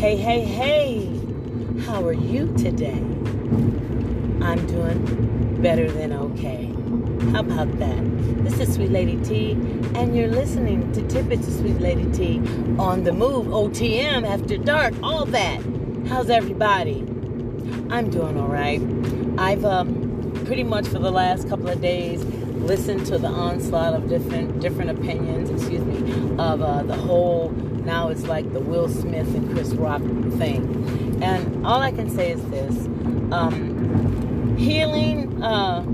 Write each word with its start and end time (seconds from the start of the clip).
Hey, 0.00 0.16
hey, 0.16 0.40
hey. 0.40 1.20
How 1.84 2.02
are 2.06 2.14
you 2.14 2.46
today? 2.56 3.04
I'm 4.40 4.66
doing 4.66 5.60
better 5.60 5.90
than 5.92 6.14
okay. 6.14 6.72
How 7.32 7.40
about 7.40 7.78
that? 7.80 8.42
This 8.42 8.58
is 8.60 8.74
Sweet 8.76 8.92
Lady 8.92 9.22
T, 9.22 9.50
and 9.94 10.16
you're 10.16 10.28
listening 10.28 10.90
to 10.92 11.06
Tidbits 11.06 11.48
of 11.48 11.52
Sweet 11.52 11.80
Lady 11.80 12.10
T 12.12 12.38
on 12.78 13.04
the 13.04 13.12
move, 13.12 13.48
OTM, 13.48 14.26
after 14.26 14.56
dark, 14.56 14.94
all 15.02 15.26
that. 15.26 15.60
How's 16.08 16.30
everybody? 16.30 17.00
I'm 17.90 18.08
doing 18.08 18.40
all 18.40 18.48
right. 18.48 18.80
I've 19.36 19.66
um, 19.66 20.32
pretty 20.46 20.64
much 20.64 20.88
for 20.88 20.98
the 20.98 21.12
last 21.12 21.46
couple 21.46 21.68
of 21.68 21.82
days 21.82 22.24
listened 22.24 23.04
to 23.04 23.18
the 23.18 23.28
onslaught 23.28 23.92
of 23.92 24.08
different 24.08 24.60
different 24.60 24.90
opinions, 24.98 25.50
excuse 25.50 25.84
me, 25.84 26.10
of 26.38 26.62
uh, 26.62 26.84
the 26.84 26.96
whole 26.96 27.50
now 27.90 28.08
it's 28.08 28.22
like 28.22 28.52
the 28.52 28.60
Will 28.60 28.88
Smith 28.88 29.34
and 29.34 29.50
Chris 29.52 29.72
Rock 29.72 30.00
thing. 30.38 31.18
And 31.20 31.66
all 31.66 31.80
I 31.80 31.90
can 31.90 32.08
say 32.08 32.30
is 32.30 32.42
this 32.44 32.86
um, 33.32 34.56
healing 34.56 35.42
uh, 35.42 35.84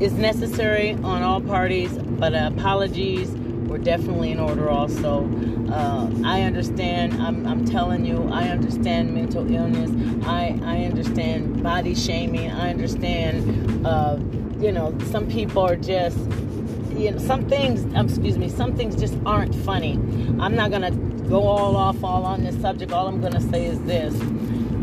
is 0.00 0.14
necessary 0.14 0.94
on 0.94 1.22
all 1.22 1.40
parties, 1.40 1.96
but 1.96 2.34
apologies 2.34 3.30
were 3.68 3.78
definitely 3.78 4.32
in 4.32 4.40
order 4.40 4.68
also. 4.68 5.30
Uh, 5.70 6.10
I 6.24 6.42
understand, 6.42 7.14
I'm, 7.22 7.46
I'm 7.46 7.64
telling 7.64 8.04
you, 8.04 8.28
I 8.32 8.48
understand 8.48 9.14
mental 9.14 9.48
illness. 9.54 9.92
I, 10.26 10.58
I 10.64 10.82
understand 10.82 11.62
body 11.62 11.94
shaming. 11.94 12.50
I 12.50 12.70
understand, 12.70 13.86
uh, 13.86 14.18
you 14.58 14.72
know, 14.72 14.98
some 15.12 15.28
people 15.28 15.62
are 15.62 15.76
just 15.76 16.18
you 16.98 17.12
know, 17.12 17.18
some 17.18 17.48
things, 17.48 17.84
um, 17.94 18.06
excuse 18.06 18.36
me, 18.36 18.48
some 18.48 18.76
things 18.76 18.96
just 18.96 19.16
aren't 19.24 19.54
funny. 19.54 19.92
I'm 20.40 20.54
not 20.54 20.70
going 20.70 20.82
to 20.82 21.28
go 21.28 21.46
all 21.46 21.76
off 21.76 22.02
all 22.02 22.24
on 22.24 22.42
this 22.44 22.60
subject. 22.60 22.92
All 22.92 23.06
I'm 23.06 23.20
going 23.20 23.34
to 23.34 23.40
say 23.40 23.66
is 23.66 23.80
this. 23.82 24.14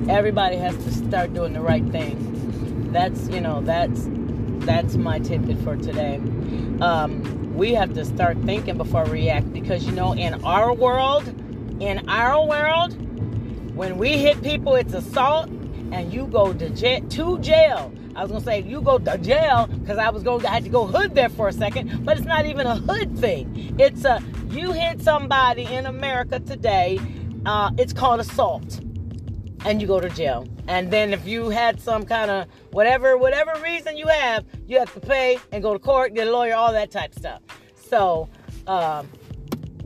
Everybody 0.08 0.56
has 0.58 0.76
to 0.78 0.92
start 0.94 1.34
doing 1.34 1.54
the 1.54 1.62
right 1.62 1.86
thing. 1.92 2.92
That's, 2.92 3.28
you 3.28 3.42
know, 3.42 3.62
that's 3.62 4.08
that's 4.66 4.96
my 4.96 5.20
tidbit 5.20 5.60
for 5.60 5.76
today. 5.76 6.16
Um, 6.82 7.54
we 7.56 7.74
have 7.74 7.94
to 7.94 8.06
start 8.06 8.38
thinking 8.44 8.78
before 8.78 9.04
we 9.06 9.12
react 9.12 9.52
because 9.54 9.86
you 9.86 9.92
know, 9.92 10.14
in 10.14 10.44
our 10.44 10.74
world, 10.74 11.28
in 11.80 12.08
our 12.10 12.46
world, 12.46 12.94
when 13.76 13.98
we 13.98 14.18
hit 14.18 14.42
people, 14.42 14.76
it's 14.76 14.94
assault, 14.94 15.50
and 15.92 16.14
you 16.14 16.28
go 16.28 16.54
to. 16.54 16.70
To 16.70 17.40
jail 17.40 17.92
I 18.16 18.22
was 18.22 18.32
gonna 18.32 18.44
say 18.44 18.62
you 18.62 18.82
go 18.82 18.98
to 18.98 19.18
jail 19.18 19.68
because 19.68 19.98
I 19.98 20.10
was 20.10 20.24
going 20.24 20.46
I 20.46 20.50
had 20.50 20.64
to 20.64 20.70
go 20.70 20.88
hood 20.88 21.16
there 21.16 21.28
for 21.28 21.50
a 21.50 21.54
second, 21.54 22.06
but 22.06 22.18
it's 22.18 22.26
not 22.26 22.46
even 22.46 22.66
a 22.66 22.76
hood 22.76 23.18
thing. 23.18 23.76
It's 23.78 24.06
a 24.06 24.24
you 24.50 24.72
hit 24.72 25.02
somebody 25.02 25.64
in 25.64 25.86
America 25.86 26.40
today. 26.40 27.00
Uh, 27.46 27.72
it's 27.78 27.92
called 27.92 28.22
assault, 28.22 28.80
and 29.66 29.82
you 29.82 29.88
go 29.88 30.00
to 30.00 30.10
jail. 30.10 30.48
And 30.68 30.92
then 30.92 31.14
if 31.14 31.28
you 31.28 31.50
had 31.50 31.82
some 31.82 32.06
kind 32.06 32.32
of 32.32 32.48
whatever 32.72 33.18
whatever 33.18 33.52
reason 33.62 33.98
you 33.98 34.08
have, 34.08 34.46
you 34.66 34.80
have 34.80 34.94
to 34.94 35.02
pay 35.02 35.38
and 35.52 35.62
go 35.62 35.74
to 35.74 35.80
court, 35.80 36.14
get 36.14 36.28
a 36.28 36.32
lawyer, 36.32 36.56
all 36.56 36.72
that 36.72 36.92
type 36.92 37.12
of 37.12 37.18
stuff. 37.18 37.42
So 37.76 38.30
um, 38.66 39.10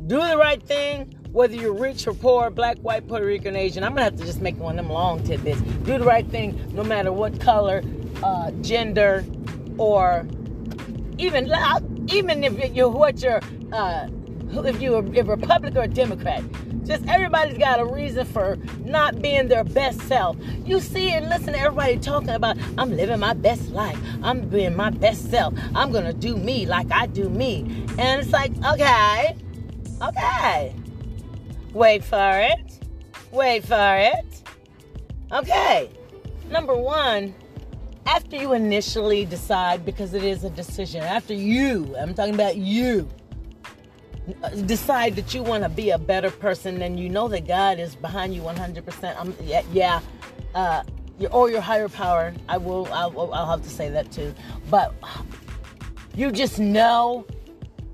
do 0.05 0.17
the 0.27 0.38
right 0.38 0.61
thing 0.61 1.16
whether 1.31 1.55
you're 1.55 1.73
rich 1.73 2.08
or 2.08 2.14
poor, 2.14 2.49
black, 2.49 2.77
white, 2.80 3.08
Puerto 3.08 3.25
Rican, 3.25 3.55
Asian. 3.55 3.83
I'm 3.83 3.91
gonna 3.91 4.05
have 4.05 4.16
to 4.16 4.25
just 4.25 4.41
make 4.41 4.58
one 4.58 4.80
of 4.80 4.86
them 4.86 4.91
long 4.91 5.23
tidbits. 5.23 5.61
Do 5.61 5.97
the 5.97 6.05
right 6.05 6.25
thing, 6.27 6.59
no 6.73 6.83
matter 6.83 7.11
what 7.11 7.39
color, 7.39 7.83
uh, 8.23 8.51
gender, 8.61 9.25
or 9.77 10.27
even 11.17 11.51
even 12.07 12.43
if 12.43 12.75
you 12.75 12.89
what 12.89 13.21
you're 13.21 13.41
uh, 13.71 14.07
if 14.51 14.81
you're 14.81 14.99
a 14.99 15.23
Republican 15.23 15.77
or 15.77 15.83
a 15.83 15.87
Democrat. 15.87 16.43
Just 16.85 17.07
everybody's 17.07 17.59
got 17.59 17.79
a 17.79 17.85
reason 17.85 18.25
for 18.25 18.57
not 18.83 19.21
being 19.21 19.47
their 19.47 19.63
best 19.63 20.01
self. 20.01 20.37
You 20.65 20.79
see 20.79 21.11
and 21.11 21.29
listen 21.29 21.53
to 21.53 21.59
everybody 21.59 21.99
talking 21.99 22.29
about, 22.29 22.58
I'm 22.79 22.95
living 22.95 23.19
my 23.19 23.33
best 23.33 23.69
life. 23.69 23.99
I'm 24.23 24.49
being 24.49 24.75
my 24.75 24.89
best 24.89 25.29
self. 25.29 25.53
I'm 25.75 25.91
going 25.91 26.05
to 26.05 26.13
do 26.13 26.35
me 26.35 26.65
like 26.65 26.91
I 26.91 27.05
do 27.05 27.29
me. 27.29 27.85
And 27.99 28.21
it's 28.21 28.31
like, 28.31 28.52
okay, 28.65 29.37
okay. 30.02 30.75
Wait 31.73 32.03
for 32.03 32.39
it. 32.39 32.79
Wait 33.31 33.63
for 33.65 33.95
it. 33.95 34.43
Okay. 35.31 35.91
Number 36.49 36.75
one, 36.75 37.35
after 38.09 38.37
you 38.37 38.53
initially 38.53 39.23
decide, 39.23 39.86
because 39.86 40.15
it 40.15 40.23
is 40.23 40.43
a 40.43 40.49
decision, 40.49 41.03
after 41.03 41.33
you, 41.33 41.95
I'm 41.95 42.15
talking 42.15 42.33
about 42.33 42.58
you, 42.58 43.08
decide 44.65 45.15
that 45.15 45.33
you 45.36 45.43
want 45.43 45.64
to 45.64 45.70
be 45.70 45.92
a 45.92 45.97
better 45.99 46.31
person, 46.31 46.80
then 46.80 46.97
you 46.97 47.08
know 47.08 47.27
that 47.27 47.47
God 47.47 47.80
is 47.80 47.95
behind 47.95 48.33
you 48.33 48.42
100%. 48.42 49.20
Um, 49.20 49.36
yeah, 49.43 49.61
yeah 49.71 50.02
uh, 50.55 50.83
or 51.31 51.52
your 51.52 51.61
higher 51.61 51.87
power. 51.87 52.33
I 52.47 52.58
will, 52.58 52.87
I'll, 52.92 53.31
I'll 53.31 53.49
have 53.49 53.61
to 53.61 53.70
say 53.70 53.89
that 53.89 54.11
too. 54.11 54.33
But 54.71 54.93
you 56.15 56.31
just 56.31 56.58
know 56.58 57.27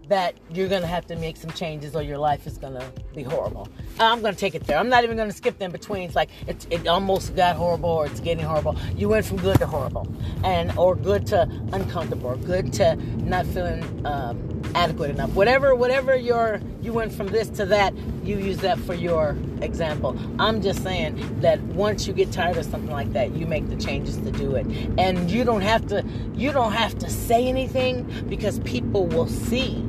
that 0.09 0.35
you're 0.51 0.67
going 0.67 0.81
to 0.81 0.87
have 0.87 1.05
to 1.07 1.15
make 1.15 1.37
some 1.37 1.51
changes 1.51 1.95
or 1.95 2.01
your 2.01 2.17
life 2.17 2.45
is 2.47 2.57
going 2.57 2.73
to 2.73 2.91
be 3.13 3.23
horrible. 3.23 3.67
I'm 3.99 4.21
going 4.21 4.33
to 4.33 4.39
take 4.39 4.55
it 4.55 4.65
there. 4.65 4.77
I'm 4.77 4.89
not 4.89 5.03
even 5.03 5.17
going 5.17 5.29
to 5.29 5.35
skip 5.35 5.57
the 5.57 5.65
in 5.65 5.71
between. 5.71 6.03
It's 6.03 6.15
like 6.15 6.29
it, 6.47 6.65
it 6.69 6.87
almost 6.87 7.35
got 7.35 7.55
horrible 7.55 7.89
or 7.89 8.05
it's 8.05 8.19
getting 8.19 8.43
horrible. 8.43 8.77
You 8.95 9.09
went 9.09 9.25
from 9.25 9.37
good 9.37 9.57
to 9.59 9.67
horrible, 9.67 10.07
and 10.43 10.77
or 10.77 10.95
good 10.95 11.25
to 11.27 11.43
uncomfortable, 11.73 12.31
or 12.31 12.37
good 12.37 12.71
to 12.73 12.95
not 12.95 13.45
feeling 13.47 14.05
um, 14.05 14.61
adequate 14.75 15.09
enough. 15.09 15.31
Whatever, 15.31 15.75
whatever 15.75 16.15
your 16.15 16.61
you 16.81 16.93
went 16.93 17.11
from 17.11 17.27
this 17.27 17.49
to 17.49 17.65
that. 17.65 17.93
You 18.23 18.37
use 18.37 18.57
that 18.59 18.79
for 18.79 18.93
your 18.93 19.37
example. 19.61 20.17
I'm 20.39 20.61
just 20.61 20.83
saying 20.83 21.41
that 21.41 21.59
once 21.61 22.07
you 22.07 22.13
get 22.13 22.31
tired 22.31 22.57
of 22.57 22.65
something 22.65 22.91
like 22.91 23.11
that, 23.13 23.35
you 23.35 23.45
make 23.45 23.69
the 23.69 23.75
changes 23.75 24.17
to 24.17 24.31
do 24.31 24.55
it, 24.55 24.65
and 24.97 25.29
you 25.31 25.43
don't 25.43 25.61
have 25.61 25.87
to. 25.87 26.05
You 26.35 26.51
don't 26.51 26.73
have 26.73 26.97
to 26.99 27.09
say 27.09 27.47
anything 27.47 28.03
because 28.27 28.59
people 28.59 29.07
will 29.07 29.27
see 29.27 29.83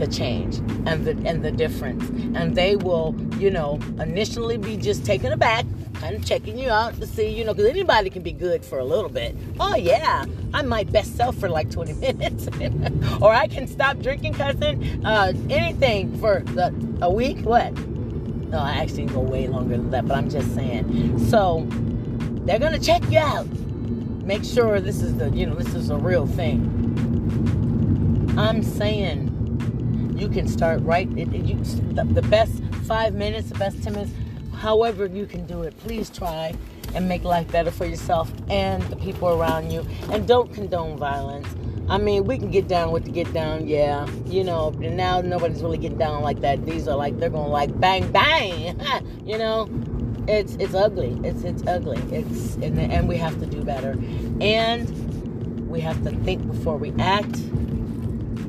the 0.00 0.06
change 0.06 0.56
and 0.86 1.04
the 1.04 1.10
and 1.28 1.44
the 1.44 1.52
difference. 1.52 2.08
And 2.36 2.56
they 2.56 2.74
will, 2.74 3.14
you 3.38 3.50
know, 3.50 3.78
initially 4.00 4.56
be 4.56 4.76
just 4.76 5.04
taken 5.04 5.32
aback, 5.32 5.64
kind 5.94 6.16
of 6.16 6.24
checking 6.24 6.58
you 6.58 6.70
out 6.70 6.98
to 6.98 7.06
see, 7.06 7.28
you 7.28 7.44
know, 7.44 7.54
because 7.54 7.70
anybody 7.70 8.10
can 8.10 8.22
be 8.22 8.32
good 8.32 8.64
for 8.64 8.78
a 8.78 8.84
little 8.84 9.10
bit. 9.10 9.36
Oh 9.60 9.76
yeah, 9.76 10.24
I'm 10.52 10.66
my 10.66 10.84
best 10.84 11.16
self 11.16 11.36
for 11.36 11.48
like 11.48 11.70
20 11.70 11.92
minutes, 12.14 12.48
or 13.20 13.32
I 13.32 13.46
can 13.46 13.68
stop 13.68 13.98
drinking, 14.00 14.34
cussing, 14.34 15.06
uh, 15.06 15.32
anything 15.48 16.18
for 16.18 16.40
the, 16.40 16.74
a 17.02 17.12
week. 17.12 17.38
What? 17.42 17.72
No, 18.50 18.58
I 18.58 18.72
actually 18.72 19.06
go 19.06 19.20
way 19.20 19.46
longer 19.46 19.76
than 19.76 19.90
that, 19.90 20.08
but 20.08 20.16
I'm 20.16 20.28
just 20.28 20.52
saying. 20.54 21.28
So 21.28 21.66
they're 22.44 22.58
gonna 22.58 22.80
check 22.80 23.02
you 23.10 23.18
out. 23.18 23.46
Make 24.24 24.44
sure 24.44 24.80
this 24.80 25.02
is 25.02 25.16
the, 25.16 25.28
you 25.30 25.46
know, 25.46 25.54
this 25.54 25.74
is 25.74 25.90
a 25.90 25.96
real 25.96 26.26
thing. 26.26 26.78
I'm 28.38 28.62
saying 28.62 29.29
you 30.20 30.28
can 30.28 30.46
start 30.46 30.80
right. 30.82 31.08
It, 31.16 31.32
it, 31.32 31.44
you, 31.44 31.56
the, 31.94 32.22
best 32.28 32.62
five 32.86 33.14
minutes, 33.14 33.48
the 33.48 33.58
best 33.58 33.82
ten 33.82 33.94
minutes, 33.94 34.12
however 34.54 35.06
you 35.06 35.24
can 35.24 35.46
do 35.46 35.62
it. 35.62 35.76
Please 35.78 36.10
try 36.10 36.54
and 36.94 37.08
make 37.08 37.24
life 37.24 37.50
better 37.50 37.70
for 37.70 37.86
yourself 37.86 38.30
and 38.50 38.82
the 38.84 38.96
people 38.96 39.28
around 39.28 39.70
you. 39.70 39.86
And 40.10 40.28
don't 40.28 40.52
condone 40.52 40.98
violence. 40.98 41.48
I 41.88 41.98
mean, 41.98 42.24
we 42.24 42.38
can 42.38 42.50
get 42.50 42.68
down 42.68 42.92
with 42.92 43.04
the 43.04 43.10
get 43.10 43.32
down, 43.32 43.66
yeah. 43.66 44.06
You 44.26 44.44
know, 44.44 44.70
now 44.70 45.22
nobody's 45.22 45.62
really 45.62 45.78
getting 45.78 45.98
down 45.98 46.22
like 46.22 46.40
that. 46.42 46.64
These 46.66 46.86
are 46.86 46.96
like 46.96 47.18
they're 47.18 47.30
gonna 47.30 47.48
like 47.48 47.78
bang 47.80 48.12
bang. 48.12 48.78
you 49.24 49.38
know, 49.38 49.68
it's 50.28 50.54
it's 50.56 50.74
ugly. 50.74 51.18
It's 51.24 51.42
it's 51.42 51.66
ugly. 51.66 51.98
It's 52.14 52.56
and, 52.56 52.78
and 52.78 53.08
we 53.08 53.16
have 53.16 53.40
to 53.40 53.46
do 53.46 53.64
better. 53.64 53.98
And 54.40 55.68
we 55.68 55.80
have 55.80 56.02
to 56.04 56.10
think 56.10 56.46
before 56.46 56.76
we 56.76 56.92
act. 56.98 57.38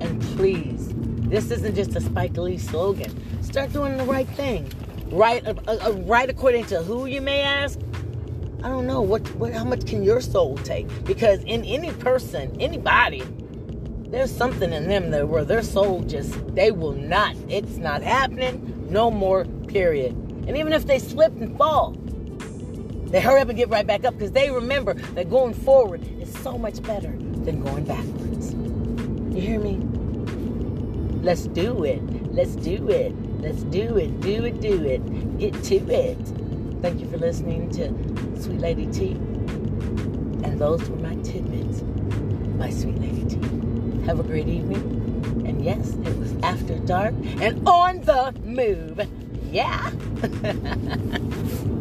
And 0.02 0.22
please 0.36 0.91
this 1.32 1.50
isn't 1.50 1.76
just 1.76 1.96
a 1.96 2.02
Spike 2.02 2.36
Lee 2.36 2.58
slogan. 2.58 3.10
Start 3.42 3.72
doing 3.72 3.96
the 3.96 4.04
right 4.04 4.28
thing. 4.28 4.70
Right, 5.10 5.46
uh, 5.48 5.54
uh, 5.66 5.78
uh, 5.88 5.92
right 6.04 6.30
according 6.30 6.66
to 6.66 6.84
who 6.84 7.06
you 7.06 7.22
may 7.22 7.40
ask. 7.40 7.80
I 8.62 8.68
don't 8.68 8.86
know 8.86 9.02
what, 9.02 9.22
what, 9.36 9.54
how 9.54 9.64
much 9.64 9.88
can 9.88 10.04
your 10.04 10.20
soul 10.20 10.58
take? 10.58 10.88
Because 11.06 11.42
in 11.46 11.64
any 11.64 11.92
person, 11.94 12.56
anybody, 12.60 13.24
there's 14.08 14.30
something 14.30 14.74
in 14.74 14.90
them 14.90 15.10
that 15.12 15.30
where 15.30 15.46
their 15.46 15.64
soul 15.64 16.02
just 16.02 16.34
they 16.54 16.70
will 16.70 16.92
not. 16.92 17.34
It's 17.48 17.78
not 17.78 18.04
happening. 18.04 18.88
No 18.90 19.10
more. 19.10 19.46
Period. 19.68 20.12
And 20.48 20.58
even 20.58 20.74
if 20.74 20.86
they 20.86 21.00
slip 21.00 21.32
and 21.40 21.58
fall, 21.58 21.92
they 23.06 23.22
hurry 23.22 23.40
up 23.40 23.48
and 23.48 23.58
get 23.58 23.70
right 23.70 23.88
back 23.88 24.04
up 24.04 24.16
because 24.16 24.34
they 24.34 24.52
remember 24.52 24.96
that 25.16 25.30
going 25.30 25.54
forward 25.54 26.06
is 26.22 26.32
so 26.40 26.58
much 26.58 26.84
better 26.84 27.12
than 27.12 27.64
going 27.64 27.86
backwards. 27.86 28.54
You 29.34 29.42
hear 29.42 29.60
me? 29.62 30.01
Let's 31.22 31.44
do 31.46 31.84
it. 31.84 32.02
Let's 32.34 32.56
do 32.56 32.90
it. 32.90 33.14
Let's 33.42 33.62
do 33.66 33.96
it. 33.98 34.20
Do 34.22 34.44
it. 34.44 34.60
Do 34.60 34.84
it. 34.86 35.38
Get 35.38 35.64
to 35.66 35.76
it. 35.76 36.18
Thank 36.82 37.00
you 37.00 37.08
for 37.12 37.18
listening 37.18 37.70
to 37.72 38.42
Sweet 38.42 38.60
Lady 38.60 38.88
T. 38.88 39.12
And 39.12 40.58
those 40.58 40.90
were 40.90 40.98
my 40.98 41.14
tidbits 41.18 41.82
by 42.58 42.72
Sweet 42.72 43.00
Lady 43.00 43.26
T. 43.26 43.36
Have 44.08 44.20
a 44.20 44.24
great 44.24 44.48
evening. 44.48 44.82
And 45.46 45.64
yes, 45.64 45.94
it 45.94 46.18
was 46.18 46.34
after 46.42 46.80
dark 46.80 47.14
and 47.40 47.68
on 47.68 48.02
the 48.02 48.34
move. 48.44 49.08
Yeah. 49.52 49.92